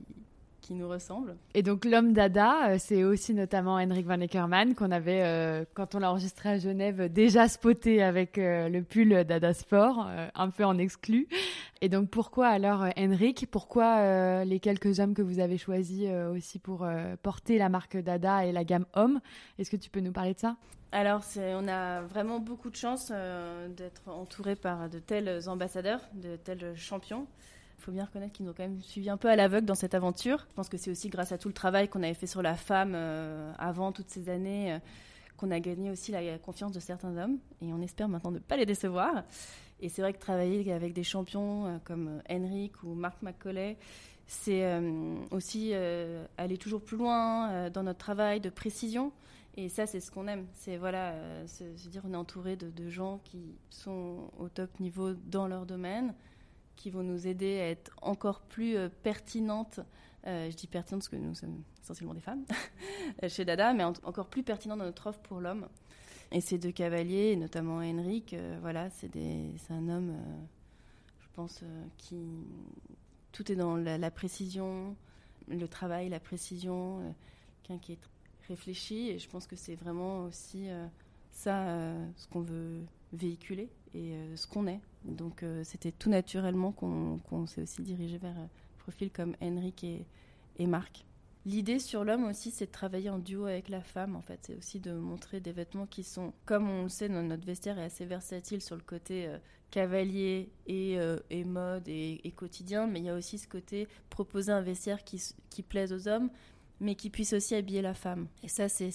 qui 0.62 0.74
nous 0.74 0.88
ressemblent. 0.88 1.36
Et 1.54 1.62
donc 1.62 1.86
l'homme 1.86 2.14
dada, 2.14 2.78
c'est 2.80 3.04
aussi 3.04 3.34
notamment 3.34 3.76
Henrik 3.76 4.06
Van 4.06 4.20
Eckerman 4.20 4.76
qu'on 4.76 4.92
avait, 4.92 5.66
quand 5.74 5.94
on 5.94 6.00
l'a 6.00 6.10
enregistré 6.10 6.50
à 6.50 6.58
Genève, 6.58 7.12
déjà 7.12 7.50
spoté 7.50 8.02
avec 8.02 8.38
le 8.38 8.80
pull 8.82 9.26
Dada 9.26 9.54
Sport, 9.54 10.08
un 10.34 10.50
peu 10.52 10.64
en 10.64 10.78
exclu. 10.78 11.28
Et 11.82 11.90
donc 11.90 12.10
pourquoi 12.10 12.48
alors 12.48 12.86
Henrik? 12.98 13.48
Pourquoi 13.52 14.46
les 14.46 14.62
quelques 14.62 15.02
hommes 15.02 15.14
que 15.14 15.22
vous 15.22 15.40
avez 15.40 15.58
choisis 15.58 16.08
aussi 16.34 16.60
pour 16.60 16.88
porter 17.24 17.58
la 17.58 17.68
marque 17.68 17.98
Dada 17.98 18.46
et 18.46 18.54
la 18.54 18.64
gamme 18.64 18.86
homme? 18.94 19.20
Est-ce 19.60 19.70
que 19.70 19.76
tu 19.76 19.90
peux 19.90 20.00
nous 20.00 20.14
parler 20.14 20.34
de 20.34 20.40
ça? 20.40 20.56
Alors, 20.94 21.24
on 21.38 21.68
a 21.68 22.02
vraiment 22.02 22.40
beaucoup 22.40 22.70
de 22.70 22.76
chance 22.76 23.12
euh, 23.12 23.68
d'être 23.68 24.08
entouré 24.10 24.56
par 24.56 24.90
de 24.90 25.00
tels 25.00 25.50
ambassadeurs, 25.50 26.02
de 26.14 26.36
tels 26.36 26.78
champions. 26.78 27.26
Il 27.80 27.84
faut 27.84 27.92
bien 27.92 28.06
reconnaître 28.06 28.32
qu'ils 28.32 28.46
nous 28.46 28.52
ont 28.52 28.56
quand 28.56 28.62
même 28.64 28.80
suivi 28.80 29.10
un 29.10 29.18
peu 29.18 29.28
à 29.28 29.36
l'aveugle 29.36 29.66
dans 29.66 29.74
cette 29.74 29.96
aventure. 29.96 30.46
Je 30.52 30.54
pense 30.54 30.70
que 30.70 30.78
c'est 30.78 30.92
aussi 30.92 31.10
grâce 31.10 31.32
à 31.32 31.40
tout 31.40 31.48
le 31.48 31.54
travail 31.56 31.90
qu'on 31.90 32.04
avait 32.04 32.14
fait 32.14 32.28
sur 32.28 32.44
la 32.44 32.54
femme 32.54 32.94
euh, 32.94 33.52
avant 33.58 33.92
toutes 33.92 34.12
ces 34.12 34.30
années 34.30 34.74
euh, 34.74 34.80
qu'on 35.36 35.50
a 35.50 35.60
gagné 35.60 35.90
aussi 35.90 36.12
la 36.12 36.38
confiance 36.38 36.72
de 36.72 36.80
certains 36.80 37.18
hommes. 37.18 37.40
Et 37.64 37.74
on 37.74 37.82
espère 37.82 38.08
maintenant 38.08 38.30
ne 38.30 38.38
pas 38.38 38.56
les 38.56 38.68
décevoir. 38.68 39.24
Et 39.80 39.90
c'est 39.90 40.04
vrai 40.04 40.14
que 40.14 40.20
travailler 40.20 40.72
avec 40.72 40.94
des 40.94 41.04
champions 41.04 41.82
comme 41.86 42.22
Henrik 42.30 42.84
ou 42.84 42.94
Marc 42.94 43.20
McCauley, 43.24 43.78
c'est 44.28 44.64
aussi 45.32 45.74
aller 46.38 46.58
toujours 46.58 46.82
plus 46.82 46.96
loin 46.96 47.70
dans 47.72 47.84
notre 47.84 48.00
travail 48.00 48.40
de 48.40 48.50
précision. 48.50 49.12
Et 49.56 49.70
ça, 49.70 49.86
c'est 49.86 50.00
ce 50.00 50.10
qu'on 50.10 50.28
aime. 50.28 50.48
C'est 50.54 50.78
voilà, 50.78 51.12
euh, 51.12 51.46
dire, 51.88 52.02
on 52.06 52.14
est 52.14 52.18
entouré 52.18 52.56
de, 52.56 52.90
gens 52.90 53.20
qui 53.24 53.56
sont 53.70 54.32
au 54.38 54.50
top 54.50 54.80
niveau 54.80 55.14
dans 55.14 55.48
leur 55.48 55.66
domaine, 55.66 56.16
qui 56.76 56.90
vont 56.90 57.04
nous 57.04 57.28
aider 57.28 57.60
à 57.60 57.70
être 57.70 57.92
encore 58.02 58.42
plus 58.42 58.76
euh, 58.76 58.90
pertinentes. 59.04 59.80
Euh, 60.26 60.50
je 60.50 60.56
dis 60.56 60.68
pertinentes 60.68 61.02
parce 61.02 61.10
que 61.10 61.18
nous 61.18 61.36
sommes 61.36 61.62
essentiellement 61.84 62.16
des 62.16 62.22
femmes 62.22 62.46
chez 63.28 63.46
Dada, 63.46 63.74
mais 63.74 63.84
encore 63.84 64.28
plus 64.28 64.42
pertinentes 64.42 64.80
dans 64.80 64.86
notre 64.86 65.08
offre 65.08 65.20
pour 65.20 65.40
l'homme. 65.40 65.68
Et 66.32 66.42
ces 66.42 66.58
deux 66.58 66.72
cavaliers, 66.72 67.36
notamment 67.36 67.78
Henrik, 67.78 68.36
voilà, 68.62 68.90
c'est 68.90 69.12
un 69.70 69.88
homme, 69.88 70.18
je 71.20 71.28
pense, 71.36 71.64
qui 72.00 72.26
tout 73.32 73.52
est 73.52 73.56
dans 73.56 73.78
la, 73.78 74.00
la, 74.00 74.10
précision, 74.10 74.96
le 75.48 75.68
travail, 75.68 76.10
la 76.10 76.20
précision, 76.20 77.14
quelqu'un 77.62 77.80
qui 77.80 77.92
est 77.92 78.00
réfléchi 78.48 79.10
et 79.10 79.20
je 79.20 79.30
pense 79.30 79.48
que 79.48 79.56
c'est 79.56 79.76
vraiment 79.76 80.26
aussi 80.26 80.70
euh, 80.70 80.86
ça 81.32 81.68
euh, 81.68 82.06
ce 82.16 82.28
qu'on 82.28 82.42
veut 82.42 82.82
véhiculer 83.12 83.70
et 83.94 84.14
euh, 84.14 84.36
ce 84.36 84.48
qu'on 84.48 84.68
est. 84.68 84.80
Donc 85.06 85.44
c'était 85.64 85.92
tout 85.92 86.10
naturellement 86.10 86.72
qu'on 86.72 87.46
s'est 87.46 87.64
aussi 87.64 87.82
dirigé 87.82 88.18
vers 88.18 88.38
un 88.38 88.48
profil 88.78 89.12
comme 89.12 89.36
Henrik 89.42 89.84
et, 89.84 90.66
Marc. 90.66 91.04
L'idée 91.46 91.80
sur 91.80 92.06
l'homme 92.06 92.24
aussi, 92.24 92.52
c'est 92.52 92.68
de 92.68 92.72
travailler 92.72 93.10
en 93.10 93.20
duo 93.20 93.44
avec 93.44 93.68
la 93.68 93.82
femme, 93.82 94.16
en 94.16 94.22
fait. 94.22 94.40
C'est 94.44 94.56
aussi 94.56 94.80
de 94.80 94.94
montrer 94.94 95.42
des 95.42 95.52
vêtements 95.52 95.88
qui 95.88 96.04
sont, 96.04 96.32
comme 96.46 96.70
on 96.70 96.84
le 96.84 96.90
sait, 96.90 97.10
notre 97.10 97.46
vestiaire 97.46 97.78
est 97.80 97.84
assez 97.84 98.06
versatile 98.06 98.62
sur 98.62 98.78
le 98.78 98.82
côté 98.82 99.30
cavalier 99.72 100.50
et, 100.68 101.44
mode 101.44 101.90
et, 101.90 102.34
quotidien, 102.38 102.88
mais 102.88 103.00
il 103.00 103.06
y 103.08 103.10
a 103.10 103.16
aussi 103.16 103.38
ce 103.38 103.50
côté 103.50 103.90
proposer 104.10 104.54
un 104.54 104.62
vestiaire 104.62 105.04
qui 105.04 105.64
plaise 105.64 105.92
aux 105.92 106.08
hommes, 106.08 106.30
mais 106.80 106.96
qui 106.96 107.10
puisse 107.10 107.34
aussi 107.34 107.56
habiller 107.56 107.82
la 107.82 107.94
femme. 107.94 108.28
Et 108.44 108.48
ça, 108.48 108.70
c'est 108.70 108.90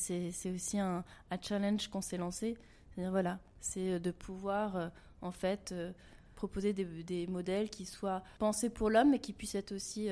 aussi 0.52 0.78
un, 0.78 1.04
challenge 1.40 1.88
qu'on 1.88 2.00
s'est 2.00 2.18
lancé. 2.18 2.56
C'est-à-dire, 2.90 3.10
voilà, 3.10 3.38
c'est 3.60 3.94
euh, 3.94 3.98
de 3.98 4.10
pouvoir, 4.10 4.76
euh, 4.76 4.88
en 5.22 5.30
fait, 5.32 5.72
euh, 5.72 5.92
proposer 6.34 6.72
des, 6.72 7.26
modèles 7.26 7.70
qui 7.70 7.84
soient 7.84 8.22
pensés 8.38 8.70
pour 8.70 8.90
l'homme, 8.90 9.10
mais 9.10 9.18
qui 9.18 9.32
puissent 9.32 9.56
être 9.56 9.72
aussi 9.72 10.08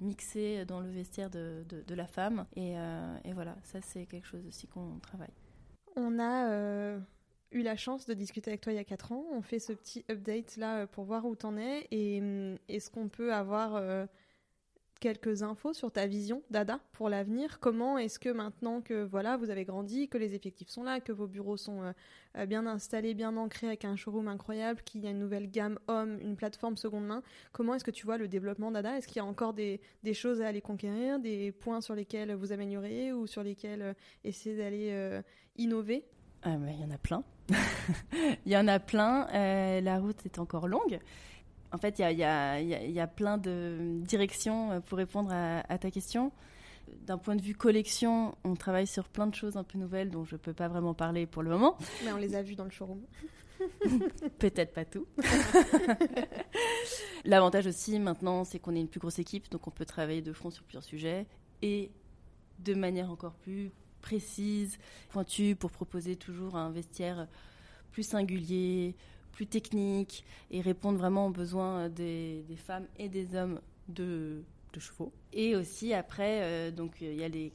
mixés 0.00 0.64
dans 0.64 0.80
le 0.80 0.88
vestiaire 0.88 1.28
de, 1.28 1.64
la 1.94 2.06
femme. 2.06 2.46
Et, 2.56 2.72
et, 3.24 3.32
voilà, 3.34 3.56
ça, 3.62 3.80
c'est 3.82 4.06
quelque 4.06 4.26
chose 4.26 4.46
aussi 4.46 4.66
qu'on 4.66 4.98
travaille. 5.00 5.34
On 5.94 6.18
a 6.18 6.96
eu 7.50 7.60
la 7.60 7.76
chance 7.76 8.06
de 8.06 8.14
discuter 8.14 8.50
avec 8.50 8.62
toi 8.62 8.72
il 8.72 8.76
y 8.76 8.78
a 8.78 8.84
4 8.84 9.12
ans. 9.12 9.26
On 9.30 9.42
fait 9.42 9.58
ce 9.58 9.74
petit 9.74 10.06
update 10.10 10.56
là 10.56 10.86
pour 10.86 11.04
voir 11.04 11.26
où 11.26 11.36
tu 11.36 11.44
en 11.44 11.58
es. 11.58 11.86
Et 11.90 12.22
est-ce 12.70 12.90
qu'on 12.90 13.10
peut 13.10 13.34
avoir 13.34 14.06
quelques 15.02 15.42
infos 15.42 15.72
sur 15.72 15.90
ta 15.90 16.06
vision 16.06 16.42
Dada 16.48 16.78
pour 16.92 17.08
l'avenir 17.08 17.58
Comment 17.58 17.98
est-ce 17.98 18.20
que 18.20 18.28
maintenant 18.28 18.80
que 18.80 19.02
voilà 19.02 19.36
vous 19.36 19.50
avez 19.50 19.64
grandi, 19.64 20.08
que 20.08 20.16
les 20.16 20.36
effectifs 20.36 20.68
sont 20.68 20.84
là, 20.84 21.00
que 21.00 21.10
vos 21.10 21.26
bureaux 21.26 21.56
sont 21.56 21.82
euh, 21.82 21.92
euh, 22.38 22.46
bien 22.46 22.68
installés, 22.68 23.12
bien 23.12 23.36
ancrés 23.36 23.66
avec 23.66 23.84
un 23.84 23.96
showroom 23.96 24.28
incroyable, 24.28 24.80
qu'il 24.84 25.00
y 25.00 25.08
a 25.08 25.10
une 25.10 25.18
nouvelle 25.18 25.50
gamme 25.50 25.80
homme, 25.88 26.20
une 26.20 26.36
plateforme 26.36 26.76
seconde 26.76 27.04
main, 27.04 27.24
comment 27.50 27.74
est-ce 27.74 27.82
que 27.82 27.90
tu 27.90 28.06
vois 28.06 28.16
le 28.16 28.28
développement 28.28 28.70
Dada? 28.70 28.96
Est-ce 28.96 29.08
qu'il 29.08 29.16
y 29.16 29.20
a 29.20 29.24
encore 29.24 29.54
des, 29.54 29.80
choses 30.14 30.40
à 30.40 30.46
aller 30.46 30.60
conquérir, 30.60 31.18
des 31.18 31.50
points 31.50 31.80
sur 31.80 31.96
lesquels 31.96 32.32
vous 32.34 32.52
améliorez 32.52 33.12
ou 33.12 33.26
sur 33.26 33.42
lesquels 33.42 33.82
euh, 33.82 33.94
essayer 34.22 34.56
d'aller 34.56 35.20
innover? 35.56 36.04
Ah, 36.44 36.54
Il 36.68 36.80
y 36.80 36.84
en 36.84 36.92
a 36.92 36.98
plein. 36.98 37.24
Il 38.46 38.52
y 38.52 38.56
en 38.56 38.68
a 38.68 38.78
plein. 38.78 39.26
la 39.80 39.98
route 39.98 40.24
est 40.24 40.38
encore 40.38 40.68
longue. 40.68 41.00
En 41.72 41.78
fait, 41.78 41.98
il 41.98 42.18
y 42.18 43.00
a, 43.00 43.06
plein 43.06 43.38
de 43.38 44.00
directions 44.02 44.72
euh, 44.72 44.80
pour 44.80 44.98
répondre 44.98 45.32
à, 45.32 45.78
ta 45.78 45.90
question. 45.90 46.32
D'un 47.06 47.16
point 47.16 47.36
de 47.36 47.42
vue 47.42 47.54
collection, 47.54 48.36
on 48.44 48.54
travaille 48.54 48.86
sur 48.86 49.08
plein 49.08 49.26
de 49.26 49.34
choses 49.34 49.56
un 49.56 49.64
peu 49.64 49.78
nouvelles 49.78 50.10
dont 50.10 50.24
je 50.24 50.34
ne 50.34 50.40
peux 50.40 50.52
pas 50.52 50.68
vraiment 50.68 50.94
parler 50.94 51.26
pour 51.26 51.42
le 51.42 51.50
moment. 51.50 51.78
Mais 52.04 52.12
on 52.12 52.18
les 52.18 52.34
a 52.34 52.42
vues 52.42 52.54
dans 52.54 52.64
le 52.64 52.70
showroom. 52.70 53.00
Peut-être 54.38 54.74
pas 54.74 54.84
tout. 54.84 55.06
L'avantage 57.24 57.66
aussi 57.66 57.98
maintenant, 57.98 58.44
c'est 58.44 58.58
qu'on 58.58 58.74
est 58.74 58.80
une 58.80 58.88
plus 58.88 59.00
grosse 59.00 59.18
équipe, 59.18 59.50
donc 59.50 59.66
on 59.66 59.70
peut 59.70 59.84
travailler 59.84 60.20
de 60.20 60.32
front 60.32 60.50
sur 60.50 60.64
plusieurs 60.64 60.82
sujets 60.82 61.26
et 61.62 61.90
de 62.58 62.74
manière 62.74 63.10
encore 63.10 63.34
plus 63.34 63.70
précise, 64.00 64.78
pointue, 65.10 65.54
pour 65.54 65.70
proposer 65.70 66.16
toujours 66.16 66.56
un 66.56 66.70
vestiaire 66.70 67.28
plus 67.92 68.02
singulier, 68.02 68.96
plus 69.32 69.46
technique 69.46 70.24
et 70.50 70.60
répondre 70.60 70.98
vraiment 70.98 71.26
aux 71.26 71.30
besoins 71.30 71.88
des, 71.88 72.44
femmes 72.56 72.86
et 72.98 73.08
des 73.08 73.34
hommes 73.34 73.60
de, 73.88 74.42
chevaux. 74.78 75.12
Et 75.32 75.56
aussi 75.56 75.92
après, 75.92 76.42
euh, 76.42 76.70
donc 76.70 77.00
il 77.00 77.14
y 77.14 77.24
a 77.24 77.28
les 77.28 77.52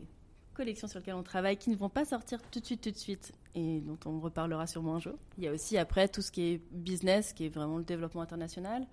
collections 0.53 0.87
sur 0.87 0.99
lesquelles 0.99 1.15
on 1.15 1.23
travaille 1.23 1.57
qui 1.57 1.69
ne 1.69 1.75
vont 1.75 1.89
pas 1.89 2.05
sortir 2.05 2.41
tout 2.51 2.59
de 2.59 2.65
suite, 2.65 2.81
tout 2.81 2.91
de 2.91 2.97
suite, 2.97 3.31
et 3.55 3.79
dont 3.81 3.97
on 4.05 4.19
reparlera 4.19 4.67
sûrement 4.67 4.95
un 4.95 4.99
jour. 4.99 5.13
Il 5.37 5.43
y 5.43 5.47
a 5.47 5.51
aussi 5.51 5.77
après 5.77 6.07
tout 6.07 6.21
ce 6.21 6.31
qui 6.31 6.41
est 6.53 6.61
business, 6.71 7.33
qui 7.33 7.45
est 7.45 7.49
vraiment 7.49 7.77
le 7.77 7.83
développement 7.83 8.21
international. 8.21 8.85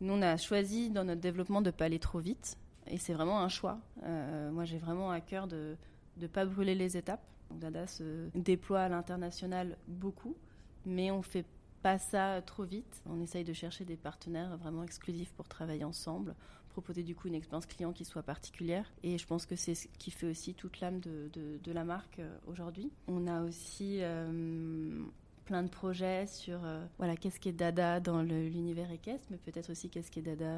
Nous, 0.00 0.12
on 0.12 0.22
a 0.22 0.36
choisi 0.36 0.90
dans 0.90 1.04
notre 1.04 1.20
développement 1.20 1.62
de 1.62 1.66
ne 1.66 1.70
pas 1.70 1.86
aller 1.86 2.00
trop 2.00 2.18
vite, 2.18 2.58
et 2.88 2.98
c'est 2.98 3.14
vraiment 3.14 3.40
un 3.40 3.48
choix. 3.48 3.78
Euh, 4.02 4.50
moi, 4.50 4.64
j'ai 4.64 4.78
vraiment 4.78 5.10
à 5.10 5.20
cœur 5.20 5.46
de 5.46 5.76
ne 6.16 6.26
pas 6.26 6.44
brûler 6.44 6.74
les 6.74 6.96
étapes. 6.96 7.24
Dada 7.50 7.86
se 7.86 8.28
déploie 8.34 8.80
à 8.80 8.88
l'international 8.88 9.76
beaucoup, 9.86 10.36
mais 10.84 11.10
on 11.10 11.22
fait 11.22 11.46
pas 11.84 11.98
ça 11.98 12.40
trop 12.40 12.64
vite. 12.64 13.02
On 13.04 13.20
essaye 13.20 13.44
de 13.44 13.52
chercher 13.52 13.84
des 13.84 13.98
partenaires 13.98 14.56
vraiment 14.56 14.82
exclusifs 14.82 15.34
pour 15.34 15.48
travailler 15.48 15.84
ensemble, 15.84 16.34
proposer 16.70 17.02
du 17.02 17.14
coup 17.14 17.28
une 17.28 17.34
expérience 17.34 17.66
client 17.66 17.92
qui 17.92 18.06
soit 18.06 18.22
particulière. 18.22 18.90
Et 19.02 19.18
je 19.18 19.26
pense 19.26 19.44
que 19.44 19.54
c'est 19.54 19.74
ce 19.74 19.86
qui 19.98 20.10
fait 20.10 20.26
aussi 20.26 20.54
toute 20.54 20.80
l'âme 20.80 21.00
de, 21.00 21.30
de, 21.62 21.72
la 21.72 21.84
marque 21.84 22.20
euh, 22.20 22.38
aujourd'hui. 22.46 22.90
On 23.06 23.26
a 23.26 23.42
aussi 23.42 23.98
euh, 24.00 25.04
plein 25.44 25.62
de 25.62 25.68
projets 25.68 26.26
sur 26.26 26.64
euh, 26.64 26.82
voilà 26.96 27.16
qu'est-ce 27.16 27.38
qu'est 27.38 27.52
Dada 27.52 28.00
dans 28.00 28.22
l'univers 28.22 28.90
équestre, 28.90 29.26
mais 29.30 29.36
peut-être 29.36 29.68
aussi 29.68 29.90
qu'est-ce 29.90 30.10
qu'est 30.10 30.22
Dada 30.22 30.56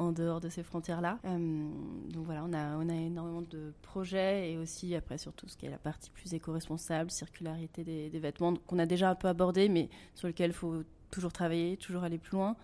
en 0.00 0.12
dehors 0.12 0.40
de 0.40 0.48
ces 0.48 0.62
frontières-là. 0.62 1.18
Euh, 1.26 1.68
donc 2.08 2.24
voilà, 2.24 2.42
on 2.44 2.52
a, 2.54 2.76
on 2.78 2.88
a 2.88 2.94
énormément 2.94 3.42
de 3.42 3.74
projets 3.82 4.50
et 4.50 4.56
aussi 4.56 4.94
après 4.94 5.18
surtout 5.18 5.46
ce 5.46 5.58
qui 5.58 5.66
est 5.66 5.70
la 5.70 5.78
partie 5.78 6.10
plus 6.10 6.32
éco-responsable, 6.32 7.10
circularité 7.10 7.84
des, 7.84 8.18
vêtements 8.18 8.54
qu'on 8.66 8.78
a 8.78 8.86
déjà 8.86 9.10
un 9.10 9.14
peu 9.14 9.28
abordé, 9.28 9.68
mais 9.68 9.90
sur 10.14 10.26
lequel 10.26 10.50
il 10.50 10.54
faut 10.54 10.82
toujours 11.10 11.32
travailler, 11.32 11.76
toujours 11.76 12.02
aller 12.02 12.16
plus 12.16 12.32
loin. 12.32 12.56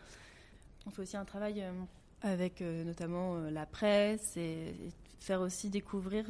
On 0.87 0.91
fait 0.91 1.03
aussi 1.03 1.17
un 1.19 1.27
travail 1.27 1.61
euh, 1.61 1.73
avec 2.23 2.63
euh, 2.63 2.85
notamment 2.85 3.37
la 3.51 3.67
presse 3.67 4.37
et, 4.39 4.75
faire 5.21 5.41
aussi 5.41 5.71
découvrir 5.71 6.27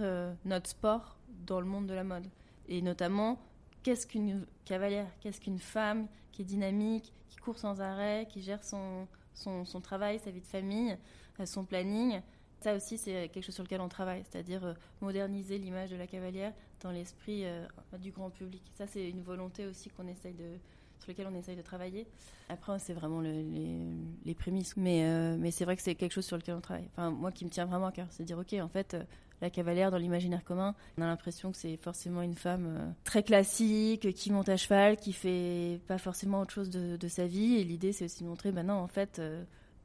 notre 0.47 0.71
sport 0.71 1.19
dans 1.47 1.61
le 1.61 1.67
monde 1.67 1.87
de 1.87 1.93
la 1.93 2.03
mode. 2.03 2.27
Et 2.67 2.81
notamment, 2.81 3.39
qu'est-ce 3.83 4.07
qu'une 4.07 4.47
cavalière, 4.65 5.09
qu'est-ce 5.21 5.41
qu'une 5.41 5.59
femme 5.59 6.07
qui 6.33 6.43
est 6.43 6.47
dynamique, 6.47 7.13
qui 7.29 7.37
court 7.37 7.59
sans 7.59 7.83
arrêt, 7.83 8.27
qui 8.31 8.41
gère 8.41 8.65
son, 8.65 9.07
son, 9.37 9.81
travail, 9.81 10.19
sa 10.19 10.31
vie 10.31 10.41
de 10.41 10.47
famille, 10.47 10.97
euh, 11.41 11.47
son 11.47 11.65
planning. 11.65 12.21
Ça 12.61 12.75
aussi, 12.75 12.99
c'est 12.99 13.29
quelque 13.29 13.45
chose 13.45 13.55
sur 13.55 13.65
lequel 13.65 13.81
on 13.81 13.89
travaille, 13.89 14.25
c'est-à-dire 14.29 14.65
euh, 14.65 14.75
moderniser 15.01 15.59
l'image 15.59 15.91
de 15.91 15.97
la 15.97 16.07
cavalière 16.07 16.53
dans 16.81 16.91
l'esprit 16.91 17.45
euh, 17.45 17.67
du 17.99 18.11
grand 18.11 18.31
public. 18.31 18.63
Ça, 18.75 18.87
c'est 18.87 19.09
une 19.09 19.23
volonté 19.23 19.67
aussi 19.67 19.91
qu'on 19.91 20.07
essaye 20.09 20.35
de, 20.35 20.59
sur 20.99 21.09
laquelle 21.09 21.29
on 21.31 21.35
essaye 21.35 21.57
de 21.57 21.63
travailler. 21.63 22.07
Après, 22.49 22.79
c'est 22.79 22.93
vraiment 22.93 23.21
les, 23.21 24.35
prémices. 24.35 24.77
Mais, 24.77 25.37
mais 25.39 25.51
c'est 25.51 25.65
vrai 25.65 25.77
que 25.77 25.83
c'est 25.83 25.95
quelque 25.95 26.13
chose 26.13 26.27
sur 26.27 26.37
lequel 26.37 26.55
on 26.55 26.61
travaille. 26.61 26.89
Enfin, 26.93 27.11
moi 27.11 27.33
qui 27.33 27.45
me 27.45 27.51
tient 27.51 27.67
vraiment 27.67 27.87
à 27.87 27.93
cœur, 27.93 28.07
c'est 28.11 28.23
de 28.23 28.27
dire, 28.27 28.39
OK, 28.39 28.53
en 28.55 28.69
fait, 28.69 28.97
la 29.41 29.51
cavalière 29.51 29.91
dans 29.91 29.99
l'imaginaire 29.99 30.45
commun, 30.45 30.75
on 30.99 31.03
a 31.03 31.07
l'impression 31.07 31.51
que 31.53 31.59
c'est 31.59 31.77
forcément 31.77 32.23
une 32.23 32.35
femme 32.35 32.95
très 33.05 33.23
classique, 33.23 34.13
qui 34.15 34.31
monte 34.31 34.49
à 34.49 34.57
cheval, 34.57 34.97
qui 34.97 35.13
fait 35.13 35.81
pas 35.87 35.99
forcément 35.99 36.41
autre 36.41 36.53
chose 36.53 36.71
de, 36.71 37.09
sa 37.09 37.27
vie. 37.27 37.57
Et 37.57 37.65
l'idée, 37.65 37.93
c'est 37.93 38.05
aussi 38.05 38.23
de 38.23 38.29
montrer, 38.29 38.53
ben 38.53 38.67
non, 38.67 38.75
en 38.75 38.89
fait, 38.89 39.21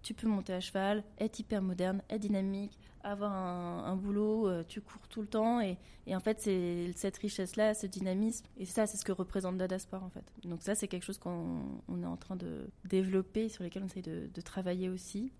tu 0.04 0.14
peux 0.14 0.28
monter 0.28 0.54
à 0.54 0.60
cheval, 0.60 1.04
être 1.20 1.40
hyper 1.40 1.62
moderne, 1.62 2.02
être 2.10 2.22
dynamique, 2.22 2.78
avoir 3.04 3.32
un, 3.32 3.96
boulot, 3.96 4.48
euh, 4.48 4.64
tu 4.68 4.82
cours 4.82 5.08
tout 5.08 5.22
le 5.22 5.28
temps. 5.28 5.62
Et, 5.62 5.78
en 6.10 6.20
fait, 6.20 6.40
c'est 6.42 6.92
cette 6.96 7.18
richesse-là, 7.18 7.74
ce 7.74 7.88
dynamisme. 7.88 8.46
Et 8.58 8.66
ça, 8.66 8.88
c'est 8.88 8.98
ce 8.98 9.06
que 9.06 9.12
représente 9.12 9.58
Dada 9.58 9.80
Sport, 9.80 10.04
en 10.04 10.10
fait. 10.10 10.26
Donc 10.44 10.62
ça, 10.62 10.76
c'est 10.76 10.88
quelque 10.88 11.04
chose 11.04 11.18
qu'on 11.18 11.80
est 12.02 12.06
en 12.06 12.18
train 12.18 12.36
de 12.36 12.70
développer, 12.86 13.50
sur 13.50 13.64
lequel 13.64 13.84
on 13.84 13.88
essaie 13.88 14.02
de, 14.02 14.42
travailler 14.42 14.90
aussi. 14.90 15.32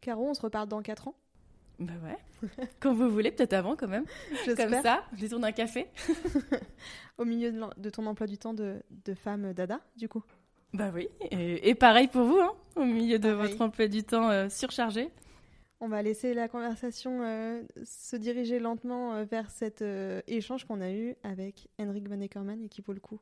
Caro, 0.00 0.28
on 0.28 0.34
se 0.34 0.42
reparle 0.42 0.68
dans 0.68 0.82
4 0.82 1.08
ans? 1.08 1.14
Bah 1.78 1.94
ouais. 2.04 2.18
Quand 2.80 2.92
vous 2.92 3.08
voulez, 3.08 3.32
peut-être 3.32 3.54
avant 3.54 3.76
quand 3.76 3.88
même. 3.88 4.04
Comme 4.44 4.82
ça, 4.82 5.04
je 5.14 5.26
d'un 5.26 5.52
café. 5.52 5.88
Au 7.18 7.24
milieu 7.24 7.50
de, 7.76 7.90
ton 7.90 8.06
emploi 8.06 8.26
du 8.26 8.36
temps 8.36 8.52
de, 8.52 8.82
de 8.90 9.14
femme 9.14 9.52
Dada, 9.54 9.80
du 9.96 10.08
coup? 10.08 10.22
Bah 10.74 10.90
oui, 10.94 11.08
et, 11.30 11.74
pareil 11.74 12.08
pour 12.08 12.24
vous, 12.24 12.38
hein, 12.40 12.52
au 12.76 12.84
milieu 12.84 13.18
de 13.18 13.28
votre 13.28 13.60
emploi 13.60 13.88
du 13.88 14.04
temps 14.04 14.30
euh, 14.30 14.48
surchargé. 14.48 15.10
On 15.84 15.88
va 15.88 16.00
laisser 16.00 16.32
la 16.32 16.46
conversation 16.46 17.22
euh, 17.22 17.60
se 17.82 18.14
diriger 18.14 18.60
lentement 18.60 19.14
euh, 19.14 19.24
vers 19.24 19.50
cet 19.50 19.82
échange 20.28 20.64
qu'on 20.64 20.80
a 20.80 20.92
eu 20.92 21.16
avec 21.24 21.66
Henrik 21.76 22.08
Van 22.08 22.20
Eckerman 22.20 22.62
et 22.62 22.68
qui 22.68 22.82
vaut 22.82 22.92
le 22.92 23.00
coup 23.00 23.18